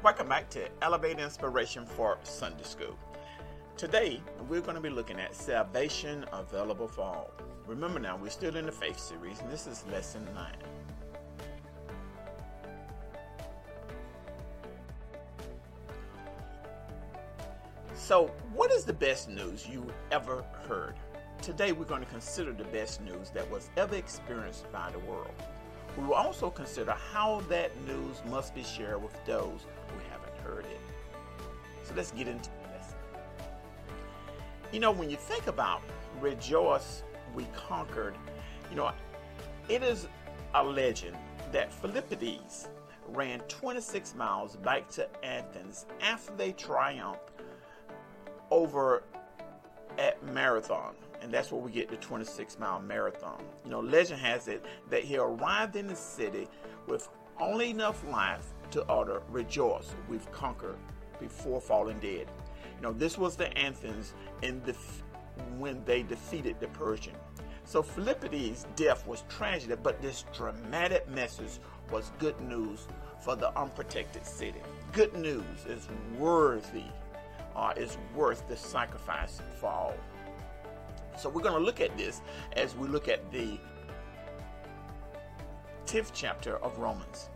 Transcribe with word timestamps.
Welcome 0.00 0.28
back 0.28 0.48
to 0.50 0.68
Elevate 0.80 1.18
Inspiration 1.18 1.84
for 1.84 2.18
Sunday 2.22 2.62
School. 2.62 2.96
Today, 3.76 4.22
we're 4.48 4.60
going 4.60 4.76
to 4.76 4.80
be 4.80 4.90
looking 4.90 5.18
at 5.18 5.34
salvation 5.34 6.24
available 6.32 6.86
for 6.86 7.00
all. 7.00 7.32
Remember 7.66 7.98
now, 7.98 8.16
we're 8.16 8.30
still 8.30 8.54
in 8.54 8.66
the 8.66 8.72
faith 8.72 8.96
series, 8.96 9.40
and 9.40 9.50
this 9.50 9.66
is 9.66 9.84
lesson 9.90 10.24
9. 10.36 10.52
So, 17.94 18.30
what 18.54 18.70
is 18.70 18.84
the 18.84 18.92
best 18.92 19.28
news 19.28 19.66
you 19.66 19.84
ever 20.12 20.44
heard? 20.68 20.94
Today, 21.42 21.72
we're 21.72 21.86
going 21.86 22.04
to 22.04 22.10
consider 22.10 22.52
the 22.52 22.64
best 22.64 23.00
news 23.00 23.30
that 23.30 23.50
was 23.50 23.68
ever 23.76 23.96
experienced 23.96 24.70
by 24.70 24.92
the 24.92 25.00
world. 25.00 25.32
We 25.96 26.04
will 26.04 26.14
also 26.14 26.50
consider 26.50 26.92
how 26.92 27.42
that 27.48 27.72
news 27.84 28.22
must 28.26 28.54
be 28.54 28.62
shared 28.62 29.02
with 29.02 29.16
those 29.24 29.66
heard 30.48 30.64
it. 30.64 30.80
So 31.84 31.94
let's 31.94 32.10
get 32.12 32.26
into 32.26 32.50
this. 32.72 32.94
You 34.72 34.80
know, 34.80 34.90
when 34.90 35.10
you 35.10 35.16
think 35.16 35.46
about 35.46 35.82
rejoice, 36.20 37.02
we 37.34 37.46
conquered, 37.54 38.14
you 38.70 38.76
know, 38.76 38.90
it 39.68 39.82
is 39.82 40.08
a 40.54 40.64
legend 40.64 41.16
that 41.52 41.70
Philippides 41.70 42.68
ran 43.08 43.40
26 43.40 44.14
miles 44.14 44.56
back 44.56 44.88
to 44.90 45.08
Athens 45.24 45.86
after 46.00 46.34
they 46.34 46.52
triumphed 46.52 47.30
over 48.50 49.02
at 49.98 50.22
Marathon 50.32 50.94
and 51.20 51.32
that's 51.32 51.50
where 51.50 51.60
we 51.60 51.70
get 51.70 51.88
the 51.88 51.96
26 51.96 52.58
mile 52.58 52.80
marathon. 52.80 53.42
You 53.64 53.70
know, 53.70 53.80
legend 53.80 54.20
has 54.20 54.48
it 54.48 54.64
that 54.90 55.04
he 55.04 55.16
arrived 55.16 55.76
in 55.76 55.86
the 55.86 55.96
city 55.96 56.48
with 56.86 57.08
only 57.40 57.70
enough 57.70 58.06
life 58.08 58.46
to 58.70 58.84
utter, 58.90 59.22
Rejoice, 59.28 59.94
we've 60.08 60.30
conquered 60.32 60.76
before 61.20 61.60
falling 61.60 61.98
dead. 61.98 62.28
You 62.76 62.82
know, 62.82 62.92
this 62.92 63.18
was 63.18 63.36
the 63.36 63.56
anthems 63.56 64.14
in 64.42 64.62
the 64.64 64.74
when 65.56 65.84
they 65.84 66.02
defeated 66.02 66.58
the 66.60 66.68
Persian. 66.68 67.14
So 67.64 67.82
Philippides' 67.82 68.66
death 68.76 69.06
was 69.06 69.24
tragedy, 69.28 69.74
but 69.82 70.00
this 70.00 70.24
dramatic 70.32 71.08
message 71.08 71.60
was 71.90 72.12
good 72.18 72.40
news 72.40 72.88
for 73.20 73.36
the 73.36 73.56
unprotected 73.58 74.26
city. 74.26 74.60
Good 74.92 75.14
news 75.14 75.66
is 75.66 75.86
worthy, 76.18 76.84
uh, 77.54 77.74
is 77.76 77.98
worth 78.14 78.48
the 78.48 78.56
sacrifice 78.56 79.42
for 79.60 79.68
all. 79.68 79.94
So 81.18 81.28
we're 81.28 81.42
going 81.42 81.58
to 81.58 81.64
look 81.64 81.80
at 81.80 81.96
this 81.98 82.22
as 82.56 82.74
we 82.76 82.88
look 82.88 83.08
at 83.08 83.30
the 83.32 83.58
10th 85.86 86.12
chapter 86.14 86.56
of 86.58 86.78
Romans. 86.78 87.28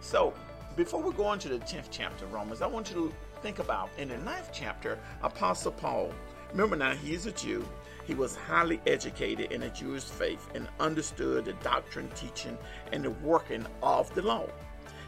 So 0.00 0.34
before 0.76 1.02
we 1.02 1.12
go 1.12 1.32
into 1.32 1.48
the 1.48 1.58
10th 1.58 1.88
chapter 1.90 2.24
of 2.24 2.32
Romans, 2.32 2.62
I 2.62 2.66
want 2.66 2.90
you 2.90 2.96
to 2.96 3.40
think 3.42 3.58
about 3.58 3.90
in 3.98 4.08
the 4.08 4.16
9th 4.16 4.50
chapter, 4.52 4.98
Apostle 5.22 5.72
Paul. 5.72 6.12
Remember 6.52 6.76
now, 6.76 6.92
he 6.92 7.14
is 7.14 7.26
a 7.26 7.32
Jew. 7.32 7.66
He 8.06 8.14
was 8.14 8.34
highly 8.34 8.80
educated 8.86 9.52
in 9.52 9.60
the 9.60 9.68
Jewish 9.68 10.04
faith 10.04 10.48
and 10.54 10.68
understood 10.78 11.44
the 11.44 11.52
doctrine, 11.54 12.08
teaching, 12.14 12.56
and 12.92 13.04
the 13.04 13.10
working 13.10 13.66
of 13.82 14.12
the 14.14 14.22
law. 14.22 14.46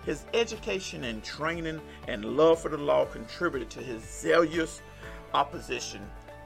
His 0.05 0.25
education 0.35 1.05
and 1.05 1.23
training 1.23 1.81
and 2.09 2.25
love 2.25 2.61
for 2.61 2.69
the 2.69 2.79
law 2.79 3.05
contributed 3.07 3.71
to 3.71 3.81
his 3.81 4.03
zealous 4.03 4.83
opposition 5.35 6.03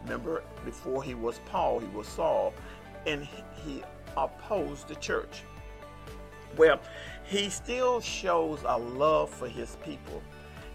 Remember, 0.06 0.45
before 0.64 1.03
he 1.03 1.14
was 1.14 1.41
Paul, 1.47 1.80
he 1.80 1.89
was 1.89 2.06
Saul, 2.06 2.55
and 3.08 3.27
he 3.64 3.83
opposed 4.17 4.86
the 4.86 4.95
church. 4.95 5.42
Well, 6.56 6.80
he 7.25 7.50
still 7.50 8.00
shows 8.00 8.61
a 8.64 8.78
love 8.78 9.30
for 9.30 9.48
his 9.48 9.77
people. 9.84 10.22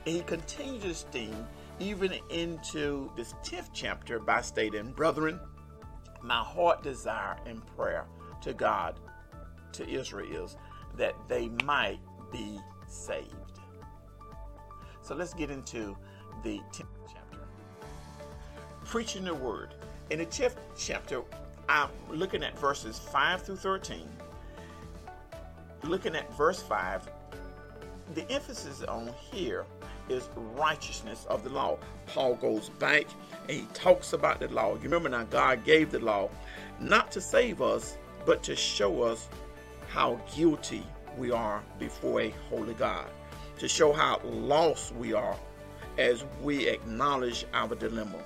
And 0.06 0.16
he 0.16 0.22
continues 0.22 0.84
his 0.84 1.04
theme 1.12 1.48
even 1.80 2.14
into 2.30 3.12
this 3.16 3.34
10th 3.44 3.70
chapter 3.74 4.20
by 4.20 4.42
stating, 4.42 4.92
Brethren, 4.92 5.40
my 6.22 6.44
heart 6.44 6.84
desire 6.84 7.38
and 7.46 7.66
prayer 7.76 8.06
to 8.42 8.54
God, 8.54 9.00
to 9.74 9.88
Israel, 9.90 10.46
is 10.46 10.58
that 10.98 11.16
they 11.28 11.50
might 11.64 12.00
be 12.32 12.59
saved. 12.88 13.28
So 15.02 15.16
let's 15.16 15.34
get 15.34 15.50
into 15.50 15.98
the 16.44 16.59
10th 16.74 16.86
chapter. 17.08 17.40
preaching 18.86 19.24
the 19.24 19.34
word. 19.34 19.74
In 20.09 20.20
the 20.20 20.26
10th 20.26 20.58
chapter, 20.78 21.24
I'm 21.70 21.90
looking 22.09 22.44
at 22.44 22.58
verses 22.59 23.00
5 23.00 23.44
through 23.44 23.56
13. 23.56 24.08
Looking 25.84 26.16
at 26.16 26.31
verse 26.36 26.62
5, 26.62 27.09
the 28.14 28.30
emphasis 28.31 28.84
on 28.84 29.14
here 29.31 29.66
is 30.09 30.30
righteousness 30.36 31.25
of 31.30 31.44
the 31.44 31.50
law. 31.50 31.78
Paul 32.08 32.36
goes 32.36 32.69
back 32.69 33.06
and 33.47 33.52
he 33.52 33.68
talks 33.74 34.14
about 34.14 34.40
the 34.40 34.47
law. 34.50 34.75
You 34.75 34.81
remember 34.81 35.09
now, 35.09 35.24
God 35.24 35.64
gave 35.64 35.91
the 35.91 36.00
law 36.00 36.30
not 36.80 37.12
to 37.14 37.22
save 37.22 37.62
us, 37.62 37.97
but 38.25 38.44
to 38.44 38.56
show 38.56 39.02
us 39.02 39.28
how 39.90 40.20
guilty 40.36 40.86
we 41.18 41.31
are 41.31 41.64
before 41.80 42.22
a 42.22 42.34
holy 42.50 42.74
God, 42.75 43.08
to 43.58 43.68
show 43.68 43.91
how 43.91 44.22
lost 44.24 44.94
we 44.96 45.14
are 45.14 45.36
as 45.97 46.25
we 46.41 46.68
acknowledge 46.68 47.46
our 47.53 47.75
dilemma. 47.75 48.20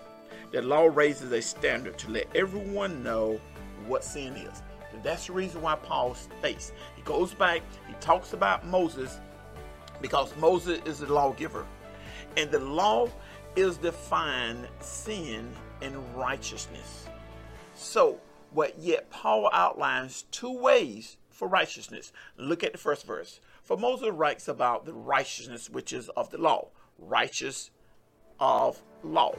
The 0.51 0.61
law 0.61 0.85
raises 0.85 1.31
a 1.31 1.41
standard 1.41 1.97
to 1.99 2.11
let 2.11 2.27
everyone 2.35 3.03
know 3.03 3.39
what 3.87 4.03
sin 4.03 4.35
is. 4.35 4.61
And 4.95 5.03
that's 5.03 5.27
the 5.27 5.33
reason 5.33 5.61
why 5.61 5.75
Paul 5.75 6.15
states. 6.15 6.71
He 6.95 7.01
goes 7.01 7.33
back, 7.33 7.61
he 7.85 7.93
talks 7.99 8.31
about 8.31 8.65
Moses 8.65 9.19
because 10.01 10.33
Moses 10.37 10.79
is 10.85 10.99
the 10.99 11.13
lawgiver. 11.13 11.65
And 12.37 12.49
the 12.49 12.59
law 12.59 13.09
is 13.57 13.75
defined 13.75 14.69
sin 14.79 15.51
and 15.81 16.15
righteousness. 16.15 17.07
So, 17.75 18.19
what 18.51 18.79
yet 18.79 19.09
Paul 19.09 19.49
outlines 19.51 20.23
two 20.31 20.57
ways 20.57 21.17
for 21.29 21.49
righteousness. 21.49 22.13
Look 22.37 22.63
at 22.63 22.71
the 22.71 22.77
first 22.77 23.05
verse. 23.05 23.41
For 23.63 23.75
Moses 23.75 24.11
writes 24.11 24.47
about 24.47 24.85
the 24.85 24.93
righteousness 24.93 25.69
which 25.69 25.91
is 25.91 26.07
of 26.09 26.29
the 26.31 26.37
law, 26.37 26.69
righteous 26.97 27.69
of 28.39 28.81
law. 29.03 29.35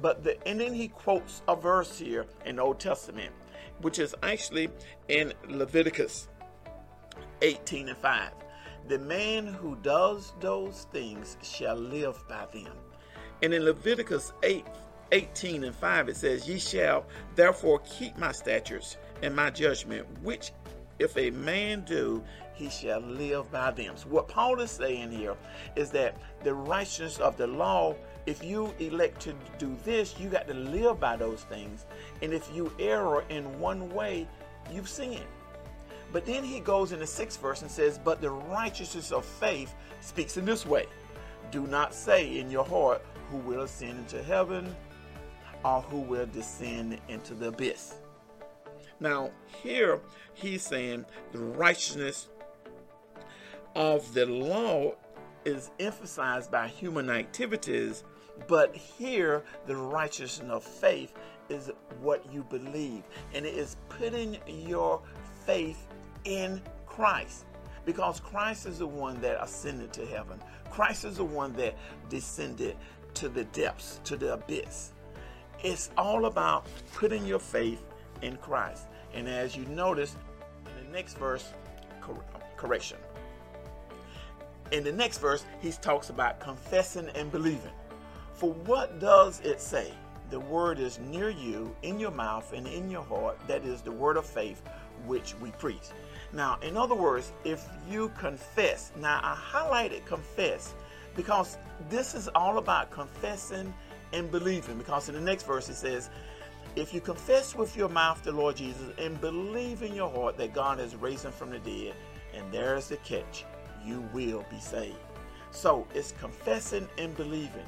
But 0.00 0.22
the 0.22 0.40
ending 0.46 0.74
he 0.74 0.86
quotes 0.86 1.42
a 1.48 1.56
verse 1.56 1.98
here 1.98 2.26
in 2.46 2.56
the 2.56 2.62
Old 2.62 2.78
Testament, 2.78 3.32
which 3.80 3.98
is 3.98 4.14
actually 4.22 4.68
in 5.08 5.32
Leviticus 5.48 6.28
18 7.42 7.88
and 7.88 7.98
5. 7.98 8.30
The 8.88 8.98
man 8.98 9.46
who 9.46 9.76
does 9.82 10.32
those 10.40 10.86
things 10.92 11.36
shall 11.42 11.76
live 11.76 12.18
by 12.28 12.46
them. 12.52 12.72
And 13.42 13.52
in 13.52 13.64
Leviticus 13.64 14.32
8, 14.42 14.66
18 15.12 15.64
and 15.64 15.74
5, 15.74 16.08
it 16.08 16.16
says, 16.16 16.48
Ye 16.48 16.58
shall 16.58 17.04
therefore 17.34 17.80
keep 17.80 18.16
my 18.18 18.32
statutes 18.32 18.96
and 19.22 19.34
my 19.34 19.50
judgment, 19.50 20.06
which 20.22 20.52
if 20.98 21.16
a 21.16 21.30
man 21.30 21.82
do, 21.82 22.22
he 22.54 22.68
shall 22.68 23.00
live 23.00 23.50
by 23.52 23.70
them. 23.70 23.96
So, 23.96 24.08
what 24.08 24.26
Paul 24.26 24.60
is 24.60 24.70
saying 24.70 25.12
here 25.12 25.36
is 25.76 25.90
that 25.90 26.16
the 26.42 26.54
righteousness 26.54 27.18
of 27.18 27.36
the 27.36 27.46
law 27.46 27.94
if 28.28 28.44
you 28.44 28.74
elect 28.78 29.22
to 29.22 29.32
do 29.56 29.74
this, 29.86 30.18
you 30.18 30.28
got 30.28 30.46
to 30.48 30.54
live 30.54 31.00
by 31.00 31.16
those 31.16 31.44
things. 31.44 31.86
And 32.20 32.34
if 32.34 32.54
you 32.54 32.70
err 32.78 33.22
in 33.30 33.58
one 33.58 33.88
way, 33.94 34.28
you've 34.70 34.88
sinned. 34.88 35.24
But 36.12 36.26
then 36.26 36.44
he 36.44 36.60
goes 36.60 36.92
in 36.92 36.98
the 36.98 37.06
sixth 37.06 37.40
verse 37.40 37.62
and 37.62 37.70
says, 37.70 37.98
But 37.98 38.20
the 38.20 38.30
righteousness 38.30 39.12
of 39.12 39.24
faith 39.24 39.74
speaks 40.02 40.36
in 40.36 40.44
this 40.44 40.66
way 40.66 40.84
Do 41.50 41.66
not 41.66 41.94
say 41.94 42.38
in 42.38 42.50
your 42.50 42.66
heart, 42.66 43.02
Who 43.30 43.38
will 43.38 43.62
ascend 43.62 43.98
into 43.98 44.22
heaven 44.22 44.76
or 45.64 45.80
who 45.80 46.00
will 46.00 46.26
descend 46.26 47.00
into 47.08 47.34
the 47.34 47.48
abyss. 47.48 47.94
Now, 49.00 49.30
here 49.62 50.00
he's 50.34 50.62
saying 50.62 51.06
the 51.32 51.38
righteousness 51.38 52.28
of 53.74 54.12
the 54.14 54.26
law 54.26 54.92
is 55.44 55.70
emphasized 55.80 56.50
by 56.50 56.68
human 56.68 57.10
activities 57.10 58.04
but 58.46 58.74
here, 58.74 59.42
the 59.66 59.76
righteousness 59.76 60.50
of 60.50 60.62
faith 60.62 61.12
is 61.48 61.70
what 62.00 62.24
you 62.32 62.44
believe, 62.44 63.02
and 63.34 63.44
it 63.44 63.54
is 63.54 63.76
putting 63.88 64.38
your 64.46 65.00
faith 65.46 65.86
in 66.24 66.60
Christ. 66.86 67.44
Because 67.84 68.20
Christ 68.20 68.66
is 68.66 68.78
the 68.78 68.86
one 68.86 69.20
that 69.22 69.42
ascended 69.42 69.92
to 69.94 70.06
heaven. 70.06 70.40
Christ 70.70 71.04
is 71.04 71.16
the 71.16 71.24
one 71.24 71.54
that 71.54 71.74
descended 72.10 72.76
to 73.14 73.28
the 73.28 73.44
depths, 73.44 74.00
to 74.04 74.16
the 74.16 74.34
abyss. 74.34 74.92
It's 75.62 75.90
all 75.96 76.26
about 76.26 76.66
putting 76.94 77.24
your 77.24 77.38
faith 77.38 77.82
in 78.22 78.36
Christ. 78.36 78.84
And 79.14 79.28
as 79.28 79.56
you 79.56 79.64
notice 79.66 80.16
in 80.78 80.86
the 80.86 80.92
next 80.92 81.16
verse, 81.16 81.52
cor- 82.00 82.24
correction. 82.56 82.98
In 84.70 84.84
the 84.84 84.92
next 84.92 85.18
verse, 85.18 85.44
he 85.60 85.72
talks 85.72 86.10
about 86.10 86.40
confessing 86.40 87.08
and 87.14 87.32
believing. 87.32 87.72
For 88.38 88.52
what 88.52 89.00
does 89.00 89.40
it 89.40 89.60
say? 89.60 89.92
The 90.30 90.38
word 90.38 90.78
is 90.78 91.00
near 91.00 91.28
you, 91.28 91.74
in 91.82 91.98
your 91.98 92.12
mouth 92.12 92.52
and 92.52 92.68
in 92.68 92.88
your 92.88 93.02
heart. 93.02 93.36
That 93.48 93.64
is 93.64 93.82
the 93.82 93.90
word 93.90 94.16
of 94.16 94.24
faith 94.24 94.62
which 95.06 95.34
we 95.40 95.50
preach. 95.52 95.90
Now, 96.32 96.56
in 96.62 96.76
other 96.76 96.94
words, 96.94 97.32
if 97.42 97.66
you 97.90 98.12
confess, 98.16 98.92
now 98.96 99.18
I 99.24 99.34
highlighted 99.34 100.06
confess 100.06 100.72
Because 101.18 101.58
this 101.90 102.14
is 102.14 102.28
all 102.36 102.58
about 102.58 102.92
confessing 102.92 103.74
and 104.12 104.30
believing. 104.30 104.78
Because 104.78 105.08
in 105.08 105.16
the 105.16 105.20
next 105.20 105.42
verse 105.44 105.68
it 105.68 105.74
says, 105.74 106.10
if 106.76 106.94
you 106.94 107.00
confess 107.00 107.56
with 107.56 107.76
your 107.76 107.88
mouth 107.88 108.22
the 108.22 108.30
Lord 108.30 108.54
Jesus 108.54 108.92
and 108.98 109.20
believe 109.20 109.82
in 109.82 109.96
your 109.96 110.10
heart 110.10 110.36
that 110.36 110.54
God 110.54 110.78
has 110.78 110.94
raised 110.94 111.24
him 111.24 111.32
from 111.32 111.50
the 111.50 111.58
dead, 111.58 111.94
and 112.36 112.52
there's 112.52 112.88
the 112.88 112.98
catch, 112.98 113.44
you 113.84 114.08
will 114.12 114.44
be 114.48 114.60
saved. 114.60 114.94
So 115.50 115.88
it's 115.92 116.12
confessing 116.20 116.86
and 116.98 117.16
believing. 117.16 117.66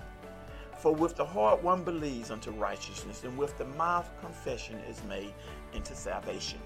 For 0.80 0.94
with 0.94 1.14
the 1.16 1.24
heart 1.24 1.62
one 1.62 1.84
believes 1.84 2.30
unto 2.30 2.50
righteousness, 2.50 3.24
and 3.24 3.36
with 3.36 3.56
the 3.58 3.66
mouth 3.66 4.08
confession 4.20 4.76
is 4.88 5.02
made 5.04 5.34
into 5.74 5.94
salvation. 5.94 6.58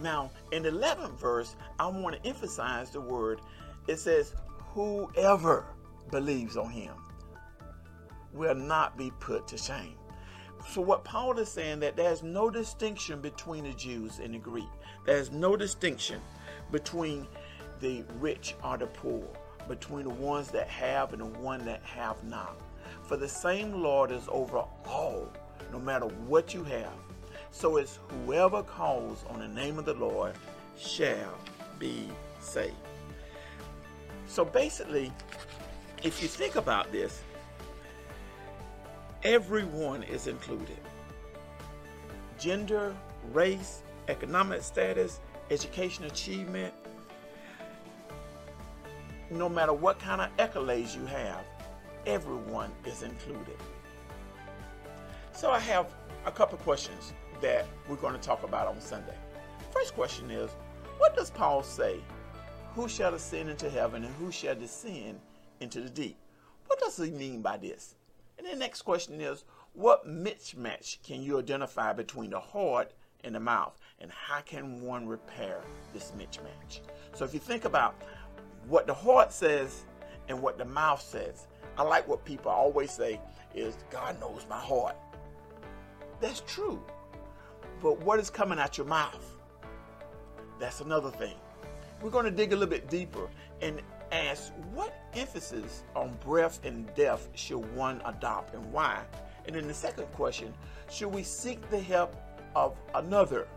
Now, 0.00 0.30
in 0.52 0.62
the 0.62 0.70
11th 0.70 1.18
verse, 1.18 1.56
I 1.78 1.88
want 1.88 2.16
to 2.22 2.28
emphasize 2.28 2.90
the 2.90 3.00
word. 3.00 3.40
It 3.88 3.98
says, 3.98 4.34
Whoever 4.72 5.66
believes 6.10 6.56
on 6.56 6.70
him 6.70 6.94
will 8.32 8.54
not 8.54 8.96
be 8.96 9.12
put 9.20 9.46
to 9.48 9.58
shame. 9.58 9.96
So, 10.70 10.80
what 10.80 11.04
Paul 11.04 11.38
is 11.38 11.48
saying 11.48 11.80
that 11.80 11.96
there's 11.96 12.22
no 12.22 12.48
distinction 12.48 13.20
between 13.20 13.64
the 13.64 13.72
Jews 13.72 14.20
and 14.20 14.32
the 14.32 14.38
Greek. 14.38 14.70
There's 15.04 15.32
no 15.32 15.56
distinction 15.56 16.20
between 16.70 17.26
the 17.80 18.04
rich 18.20 18.54
or 18.62 18.78
the 18.78 18.86
poor, 18.86 19.26
between 19.68 20.04
the 20.04 20.10
ones 20.10 20.48
that 20.48 20.68
have 20.68 21.12
and 21.12 21.22
the 21.22 21.38
one 21.40 21.64
that 21.64 21.82
have 21.82 22.22
not. 22.24 22.56
For 23.04 23.16
the 23.16 23.28
same 23.28 23.82
Lord 23.82 24.10
is 24.10 24.24
over 24.28 24.64
all, 24.86 25.28
no 25.72 25.78
matter 25.78 26.06
what 26.06 26.54
you 26.54 26.64
have. 26.64 26.92
So 27.50 27.76
it's 27.76 27.98
whoever 28.08 28.62
calls 28.62 29.24
on 29.28 29.40
the 29.40 29.48
name 29.48 29.78
of 29.78 29.84
the 29.84 29.94
Lord 29.94 30.34
shall 30.78 31.38
be 31.78 32.08
saved. 32.40 32.74
So 34.26 34.44
basically, 34.44 35.12
if 36.02 36.22
you 36.22 36.28
think 36.28 36.56
about 36.56 36.90
this, 36.90 37.22
everyone 39.22 40.02
is 40.02 40.26
included. 40.26 40.78
Gender, 42.38 42.94
race, 43.32 43.82
economic 44.08 44.62
status, 44.62 45.20
education 45.50 46.04
achievement, 46.04 46.72
no 49.32 49.48
matter 49.48 49.72
what 49.72 49.98
kind 49.98 50.20
of 50.20 50.36
accolades 50.36 50.94
you 50.94 51.06
have, 51.06 51.44
everyone 52.06 52.70
is 52.84 53.02
included. 53.02 53.56
So 55.32 55.50
I 55.50 55.58
have 55.60 55.86
a 56.26 56.30
couple 56.30 56.58
questions 56.58 57.12
that 57.40 57.66
we're 57.88 57.96
going 57.96 58.14
to 58.14 58.20
talk 58.20 58.42
about 58.42 58.68
on 58.68 58.80
Sunday. 58.80 59.16
First 59.72 59.94
question 59.94 60.30
is, 60.30 60.50
what 60.98 61.16
does 61.16 61.30
Paul 61.30 61.62
say? 61.62 62.00
Who 62.74 62.88
shall 62.88 63.14
ascend 63.14 63.48
into 63.48 63.68
heaven 63.68 64.04
and 64.04 64.14
who 64.16 64.30
shall 64.30 64.54
descend 64.54 65.20
into 65.60 65.80
the 65.80 65.90
deep? 65.90 66.16
What 66.66 66.78
does 66.78 66.96
he 66.96 67.10
mean 67.10 67.42
by 67.42 67.56
this? 67.56 67.96
And 68.38 68.46
the 68.46 68.56
next 68.56 68.82
question 68.82 69.20
is, 69.20 69.44
what 69.72 70.06
mismatch 70.06 71.02
can 71.02 71.22
you 71.22 71.38
identify 71.38 71.92
between 71.92 72.30
the 72.30 72.40
heart 72.40 72.92
and 73.24 73.34
the 73.34 73.40
mouth? 73.40 73.78
And 74.00 74.10
how 74.10 74.40
can 74.40 74.82
one 74.82 75.06
repair 75.06 75.60
this 75.92 76.12
mismatch? 76.16 76.80
So 77.14 77.24
if 77.24 77.32
you 77.32 77.40
think 77.40 77.64
about 77.64 77.94
what 78.68 78.86
the 78.86 78.94
heart 78.94 79.32
says 79.32 79.84
and 80.28 80.40
what 80.40 80.58
the 80.58 80.64
mouth 80.64 81.00
says. 81.00 81.46
I 81.76 81.82
like 81.82 82.06
what 82.06 82.24
people 82.24 82.50
always 82.50 82.90
say 82.90 83.20
is 83.54 83.76
God 83.90 84.18
knows 84.20 84.46
my 84.48 84.58
heart. 84.58 84.96
That's 86.20 86.42
true. 86.46 86.82
But 87.82 88.00
what 88.00 88.20
is 88.20 88.30
coming 88.30 88.58
out 88.58 88.78
your 88.78 88.86
mouth? 88.86 89.36
That's 90.58 90.80
another 90.80 91.10
thing. 91.10 91.34
We're 92.00 92.10
going 92.10 92.24
to 92.24 92.30
dig 92.30 92.52
a 92.52 92.56
little 92.56 92.70
bit 92.70 92.88
deeper 92.88 93.28
and 93.60 93.80
ask 94.12 94.52
what 94.72 94.94
emphasis 95.14 95.84
on 95.96 96.16
breath 96.24 96.60
and 96.64 96.92
death 96.94 97.28
should 97.34 97.74
one 97.74 98.02
adopt 98.04 98.54
and 98.54 98.72
why? 98.72 99.00
And 99.46 99.56
then 99.56 99.66
the 99.66 99.74
second 99.74 100.06
question, 100.12 100.52
should 100.90 101.12
we 101.12 101.22
seek 101.22 101.68
the 101.70 101.80
help 101.80 102.14
of 102.54 102.76
another? 102.94 103.48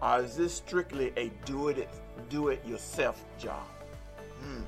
Or 0.00 0.20
is 0.20 0.36
this 0.36 0.54
strictly 0.54 1.12
a 1.16 1.30
do 1.44 1.68
it 1.68 1.88
do 2.28 2.48
it 2.48 2.64
yourself 2.66 3.24
job? 3.38 3.62
Hmm, 4.42 4.62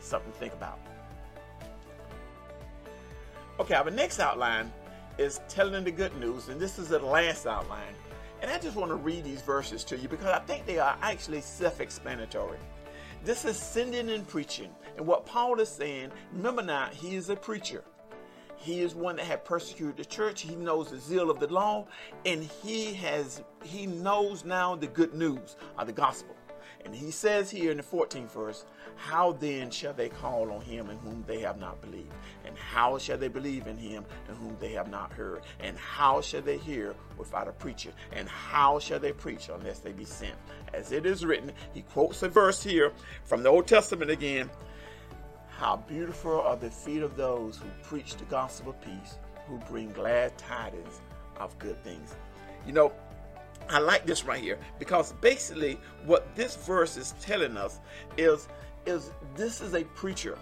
something 0.00 0.32
to 0.32 0.38
think 0.38 0.52
about. 0.52 0.78
Okay, 3.58 3.74
our 3.74 3.90
next 3.90 4.20
outline 4.20 4.72
is 5.18 5.40
telling 5.48 5.84
the 5.84 5.90
good 5.90 6.16
news, 6.18 6.48
and 6.48 6.60
this 6.60 6.78
is 6.78 6.88
the 6.88 6.98
last 6.98 7.46
outline. 7.46 7.94
And 8.40 8.50
I 8.50 8.58
just 8.58 8.76
want 8.76 8.90
to 8.90 8.96
read 8.96 9.24
these 9.24 9.42
verses 9.42 9.84
to 9.84 9.98
you 9.98 10.08
because 10.08 10.28
I 10.28 10.38
think 10.40 10.64
they 10.64 10.78
are 10.78 10.96
actually 11.02 11.42
self 11.42 11.80
explanatory. 11.80 12.58
This 13.22 13.44
is 13.44 13.58
sending 13.58 14.08
and 14.08 14.26
preaching. 14.26 14.70
And 14.96 15.06
what 15.06 15.26
Paul 15.26 15.60
is 15.60 15.68
saying, 15.68 16.10
remember 16.32 16.62
now, 16.62 16.88
he 16.90 17.16
is 17.16 17.28
a 17.28 17.36
preacher. 17.36 17.84
He 18.56 18.80
is 18.80 18.94
one 18.94 19.16
that 19.16 19.26
had 19.26 19.44
persecuted 19.44 19.96
the 19.96 20.04
church. 20.04 20.42
He 20.42 20.56
knows 20.56 20.90
the 20.90 20.98
zeal 20.98 21.30
of 21.30 21.38
the 21.38 21.46
law, 21.48 21.86
and 22.24 22.42
he 22.42 22.94
has 22.94 23.42
he 23.62 23.86
knows 23.86 24.44
now 24.44 24.74
the 24.74 24.86
good 24.86 25.14
news 25.14 25.56
of 25.78 25.86
the 25.86 25.92
gospel. 25.92 26.34
And 26.84 26.94
he 26.94 27.10
says 27.10 27.50
here 27.50 27.70
in 27.70 27.76
the 27.76 27.82
14th 27.82 28.30
verse, 28.30 28.64
How 28.96 29.32
then 29.32 29.70
shall 29.70 29.92
they 29.92 30.08
call 30.08 30.50
on 30.50 30.60
him 30.62 30.90
in 30.90 30.98
whom 30.98 31.24
they 31.26 31.40
have 31.40 31.58
not 31.58 31.80
believed? 31.80 32.12
And 32.44 32.56
how 32.56 32.98
shall 32.98 33.18
they 33.18 33.28
believe 33.28 33.66
in 33.66 33.76
him 33.76 34.04
in 34.28 34.34
whom 34.36 34.56
they 34.60 34.72
have 34.72 34.90
not 34.90 35.12
heard? 35.12 35.42
And 35.60 35.76
how 35.76 36.20
shall 36.20 36.40
they 36.40 36.56
hear 36.56 36.94
without 37.18 37.48
a 37.48 37.52
preacher? 37.52 37.92
And 38.12 38.28
how 38.28 38.78
shall 38.78 38.98
they 38.98 39.12
preach 39.12 39.48
unless 39.48 39.80
they 39.80 39.92
be 39.92 40.04
sent? 40.04 40.34
As 40.72 40.92
it 40.92 41.06
is 41.06 41.24
written, 41.24 41.52
he 41.74 41.82
quotes 41.82 42.22
a 42.22 42.28
verse 42.28 42.62
here 42.62 42.92
from 43.24 43.42
the 43.42 43.48
Old 43.48 43.66
Testament 43.66 44.10
again. 44.10 44.50
How 45.48 45.76
beautiful 45.76 46.40
are 46.40 46.56
the 46.56 46.70
feet 46.70 47.02
of 47.02 47.16
those 47.16 47.58
who 47.58 47.68
preach 47.82 48.16
the 48.16 48.24
gospel 48.24 48.70
of 48.70 48.80
peace, 48.80 49.18
who 49.46 49.58
bring 49.68 49.90
glad 49.92 50.36
tidings 50.38 51.02
of 51.36 51.58
good 51.58 51.82
things. 51.84 52.14
You 52.66 52.72
know, 52.72 52.92
I 53.68 53.78
like 53.78 54.06
this 54.06 54.24
right 54.24 54.40
here 54.40 54.58
because 54.78 55.12
basically 55.20 55.78
what 56.04 56.34
this 56.34 56.56
verse 56.56 56.96
is 56.96 57.14
telling 57.20 57.56
us 57.56 57.80
is 58.16 58.48
is 58.86 59.10
this 59.36 59.60
is 59.60 59.74
a 59.74 59.84
preacher. 59.84 60.38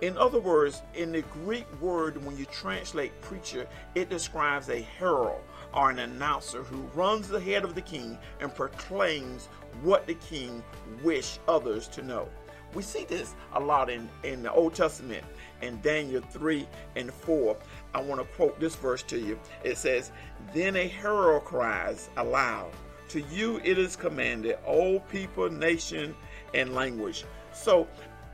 In 0.00 0.18
other 0.18 0.40
words, 0.40 0.82
in 0.94 1.12
the 1.12 1.22
Greek 1.22 1.66
word 1.80 2.24
when 2.24 2.36
you 2.36 2.44
translate 2.46 3.18
preacher, 3.20 3.68
it 3.94 4.08
describes 4.10 4.68
a 4.68 4.80
herald 4.80 5.42
or 5.72 5.90
an 5.90 6.00
announcer 6.00 6.64
who 6.64 6.78
runs 6.94 7.30
ahead 7.30 7.62
of 7.62 7.76
the 7.76 7.82
king 7.82 8.18
and 8.40 8.52
proclaims 8.52 9.46
what 9.82 10.06
the 10.06 10.14
king 10.14 10.64
wish 11.04 11.38
others 11.46 11.86
to 11.88 12.02
know. 12.02 12.28
We 12.74 12.82
see 12.82 13.04
this 13.04 13.34
a 13.54 13.60
lot 13.60 13.90
in, 13.90 14.08
in 14.22 14.42
the 14.42 14.52
Old 14.52 14.74
Testament 14.74 15.24
in 15.60 15.80
Daniel 15.82 16.22
3 16.30 16.66
and 16.96 17.12
4. 17.12 17.56
I 17.94 18.00
want 18.00 18.20
to 18.20 18.26
quote 18.34 18.58
this 18.58 18.74
verse 18.74 19.02
to 19.04 19.18
you. 19.18 19.38
It 19.62 19.76
says, 19.76 20.10
Then 20.54 20.76
a 20.76 20.88
herald 20.88 21.44
cries 21.44 22.08
aloud, 22.16 22.72
To 23.10 23.20
you 23.20 23.60
it 23.62 23.78
is 23.78 23.96
commanded, 23.96 24.58
O 24.66 25.00
people, 25.00 25.50
nation, 25.50 26.14
and 26.54 26.74
language. 26.74 27.24
So 27.52 27.86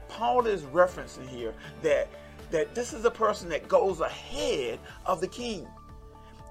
Paul 0.08 0.46
is 0.46 0.62
referencing 0.62 1.28
here 1.28 1.54
that 1.82 2.08
that 2.50 2.74
this 2.74 2.92
is 2.92 3.04
a 3.04 3.10
person 3.10 3.48
that 3.50 3.68
goes 3.68 4.00
ahead 4.00 4.78
of 5.06 5.20
the 5.20 5.26
king. 5.26 5.66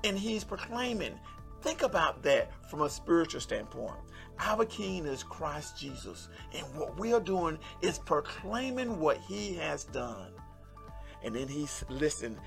And 0.03 0.17
he's 0.17 0.44
proclaiming. 0.44 1.17
Think 1.62 1.82
about 1.82 2.24
that 2.24 2.52
from 2.70 2.82
a 2.82 2.90
spiritual 2.90 3.42
standpoint. 3.42 3.96
Our 4.40 4.66
King 4.66 5.06
is 5.06 5.24
Christ 5.24 5.78
Jesus. 5.78 6.30
And 6.56 6.64
what 6.76 7.00
we 7.00 7.14
are 7.14 7.20
doing 7.20 7.58
is 7.82 8.00
proclaiming 8.00 9.00
what 9.00 9.18
he 9.28 9.56
has 9.56 9.84
done. 9.86 10.32
And 11.24 11.36
then 11.36 11.48
he's 11.48 11.84
listen, 11.90 12.38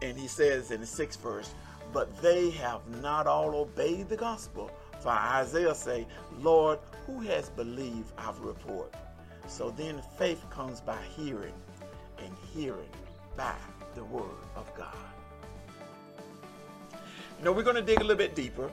and 0.00 0.16
he 0.16 0.28
says 0.28 0.70
in 0.70 0.80
the 0.80 0.86
sixth 0.86 1.20
verse, 1.20 1.52
but 1.92 2.22
they 2.22 2.50
have 2.50 2.80
not 3.02 3.26
all 3.26 3.54
obeyed 3.54 4.08
the 4.08 4.16
gospel. 4.16 4.70
For 5.00 5.10
Isaiah 5.10 5.74
say, 5.74 6.06
Lord, 6.38 6.78
who 7.06 7.20
has 7.20 7.50
believed 7.50 8.12
our 8.18 8.34
report? 8.40 8.94
So 9.48 9.70
then 9.70 10.00
faith 10.16 10.48
comes 10.50 10.80
by 10.80 10.98
hearing, 11.16 11.54
and 12.18 12.32
hearing 12.54 12.88
by 13.36 13.56
the 13.94 14.04
word 14.04 14.30
of 14.54 14.72
God. 14.76 15.11
Know, 17.42 17.50
we're 17.50 17.64
going 17.64 17.74
to 17.74 17.82
dig 17.82 17.98
a 17.98 18.02
little 18.02 18.16
bit 18.16 18.36
deeper, 18.36 18.70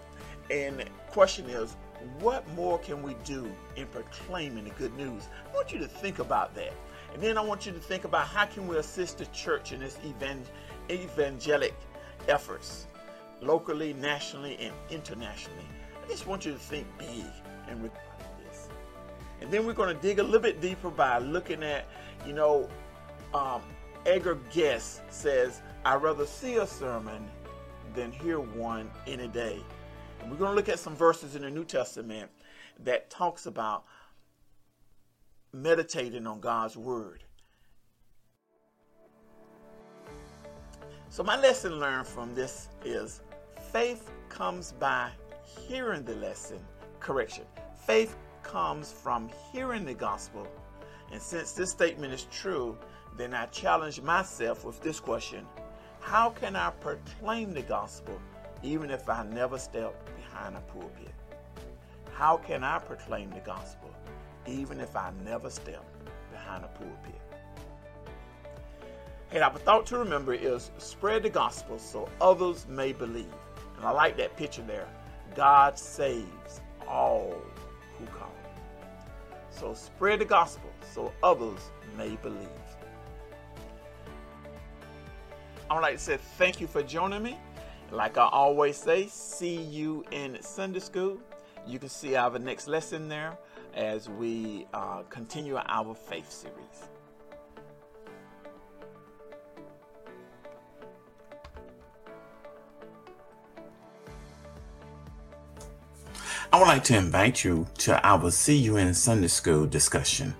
and 0.51 0.85
question 1.07 1.49
is, 1.49 1.75
what 2.19 2.47
more 2.49 2.77
can 2.77 3.01
we 3.01 3.15
do 3.25 3.51
in 3.75 3.87
proclaiming 3.87 4.65
the 4.65 4.69
good 4.71 4.95
news? 4.95 5.27
I 5.49 5.55
want 5.55 5.73
you 5.73 5.79
to 5.79 5.87
think 5.87 6.19
about 6.19 6.53
that. 6.53 6.73
And 7.11 7.21
then 7.21 7.35
I 7.35 7.41
want 7.41 7.65
you 7.65 7.71
to 7.71 7.79
think 7.79 8.03
about 8.03 8.27
how 8.27 8.45
can 8.45 8.67
we 8.67 8.77
assist 8.77 9.17
the 9.17 9.25
church 9.27 9.71
in 9.71 9.81
its 9.81 9.97
evangelic 10.05 11.73
efforts, 12.27 12.85
locally, 13.41 13.93
nationally, 13.93 14.55
and 14.61 14.73
internationally. 14.91 15.65
I 16.03 16.07
just 16.07 16.27
want 16.27 16.45
you 16.45 16.53
to 16.53 16.59
think 16.59 16.85
big 16.99 17.25
and 17.67 17.81
record 17.81 17.99
this. 18.45 18.67
And 19.41 19.49
then 19.49 19.65
we're 19.65 19.73
going 19.73 19.95
to 19.95 19.99
dig 19.99 20.19
a 20.19 20.23
little 20.23 20.39
bit 20.39 20.61
deeper 20.61 20.91
by 20.91 21.17
looking 21.17 21.63
at, 21.63 21.87
you 22.23 22.33
know, 22.33 22.69
um, 23.33 23.63
Edgar 24.05 24.37
Guest 24.53 25.01
says, 25.09 25.63
I'd 25.85 26.03
rather 26.03 26.27
see 26.27 26.57
a 26.57 26.67
sermon 26.67 27.27
than 27.95 28.11
hear 28.11 28.39
one 28.39 28.89
in 29.05 29.21
a 29.21 29.27
day. 29.27 29.59
And 30.21 30.31
we're 30.31 30.37
going 30.37 30.51
to 30.51 30.55
look 30.55 30.69
at 30.69 30.79
some 30.79 30.95
verses 30.95 31.35
in 31.35 31.41
the 31.43 31.49
New 31.49 31.65
Testament 31.65 32.29
that 32.83 33.09
talks 33.09 33.45
about 33.45 33.85
meditating 35.53 36.27
on 36.27 36.39
God's 36.39 36.77
word. 36.77 37.23
So, 41.09 41.23
my 41.23 41.39
lesson 41.39 41.79
learned 41.79 42.07
from 42.07 42.35
this 42.35 42.69
is 42.85 43.21
faith 43.71 44.11
comes 44.29 44.73
by 44.73 45.09
hearing 45.43 46.03
the 46.03 46.15
lesson. 46.15 46.59
Correction. 46.99 47.45
Faith 47.87 48.15
comes 48.43 48.91
from 48.91 49.29
hearing 49.51 49.85
the 49.85 49.93
gospel. 49.93 50.47
And 51.11 51.21
since 51.21 51.53
this 51.53 51.71
statement 51.71 52.13
is 52.13 52.27
true, 52.31 52.77
then 53.17 53.33
I 53.33 53.47
challenge 53.47 54.01
myself 54.01 54.63
with 54.63 54.81
this 54.81 54.99
question 54.99 55.47
How 56.09 56.31
can 56.31 56.55
I 56.55 56.71
proclaim 56.71 57.53
the 57.53 57.61
gospel 57.61 58.19
even 58.63 58.89
if 58.89 59.07
I 59.07 59.23
never 59.27 59.59
step 59.59 59.93
behind 60.15 60.55
a 60.55 60.61
pulpit? 60.61 61.13
How 62.13 62.35
can 62.35 62.63
I 62.63 62.79
proclaim 62.79 63.29
the 63.29 63.41
gospel 63.41 63.91
even 64.47 64.79
if 64.79 64.95
I 64.95 65.11
never 65.23 65.51
step 65.51 65.85
behind 66.31 66.65
a 66.65 66.67
pulpit? 66.69 67.21
Hey, 69.29 69.39
our 69.41 69.53
thought 69.59 69.85
to 69.85 69.99
remember 69.99 70.33
is 70.33 70.71
spread 70.79 71.21
the 71.21 71.29
gospel 71.29 71.77
so 71.77 72.09
others 72.19 72.65
may 72.67 72.91
believe. 72.91 73.27
And 73.77 73.85
I 73.85 73.91
like 73.91 74.17
that 74.17 74.35
picture 74.35 74.63
there. 74.63 74.87
God 75.35 75.77
saves 75.77 76.61
all 76.87 77.35
who 77.99 78.05
call. 78.07 78.33
So 79.51 79.75
spread 79.75 80.21
the 80.21 80.25
gospel 80.25 80.71
so 80.91 81.13
others 81.21 81.69
may 81.95 82.15
believe. 82.15 82.58
I 85.69 85.75
would 85.75 85.81
like 85.81 85.97
to 85.97 85.99
say 85.99 86.17
thank 86.37 86.59
you 86.59 86.65
for 86.65 86.81
joining 86.81 87.21
me. 87.21 87.37
Like 87.91 88.17
I 88.17 88.27
always 88.27 88.77
say, 88.77 89.07
see 89.07 89.61
you 89.61 90.03
in 90.11 90.41
Sunday 90.41 90.79
school. 90.79 91.17
You 91.67 91.77
can 91.77 91.89
see 91.89 92.15
our 92.15 92.39
next 92.39 92.67
lesson 92.67 93.07
there 93.07 93.37
as 93.75 94.09
we 94.09 94.65
uh, 94.73 95.03
continue 95.09 95.57
our 95.57 95.93
faith 95.93 96.31
series. 96.31 96.89
I 106.51 106.57
would 106.57 106.67
like 106.67 106.83
to 106.85 106.97
invite 106.97 107.43
you 107.43 107.67
to 107.79 108.03
our 108.03 108.31
See 108.31 108.57
You 108.57 108.77
in 108.77 108.95
Sunday 108.95 109.27
School 109.27 109.67
discussion. 109.67 110.33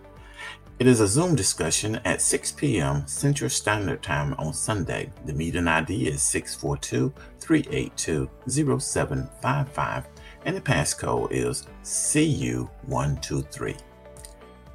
It 0.79 0.87
is 0.87 1.01
a 1.01 1.07
Zoom 1.07 1.35
discussion 1.35 1.99
at 2.05 2.21
6 2.21 2.53
p.m. 2.53 3.05
Central 3.05 3.49
Standard 3.49 4.01
Time 4.01 4.33
on 4.39 4.53
Sunday. 4.53 5.11
The 5.25 5.33
meeting 5.33 5.67
ID 5.67 6.07
is 6.07 6.21
642 6.21 7.13
382 7.37 8.29
0755 8.47 10.07
and 10.45 10.55
the 10.55 10.61
passcode 10.61 11.33
is 11.33 11.67
CU123. 11.83 13.77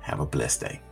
Have 0.01 0.21
a 0.21 0.27
blessed 0.27 0.61
day. 0.61 0.83